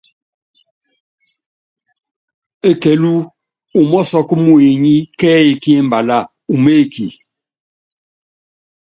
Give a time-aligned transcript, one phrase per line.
[2.69, 3.13] Ekelú
[3.79, 6.17] umɔ́sɔ́k muenyi kɛ́ɛ́y kí imbalá
[6.53, 7.07] uméeki.